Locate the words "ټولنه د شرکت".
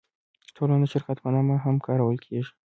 0.55-1.17